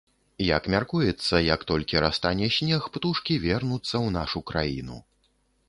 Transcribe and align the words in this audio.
Як 0.57 0.63
мяркуецца, 0.75 1.41
як 1.53 1.61
толькі 1.73 2.01
растане 2.05 2.49
снег, 2.57 2.89
птушкі 2.97 3.39
вернуцца 3.47 3.93
ў 3.93 4.07
нашу 4.19 4.39
краіну. 4.53 4.97